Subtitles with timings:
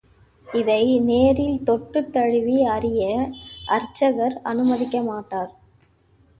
[0.47, 0.99] இதை
[0.99, 3.29] நேரில் தொட்டுத் தடவி அறிய
[3.65, 5.51] அர்ச்சகர் அனுமதிக்கமாட்டார்.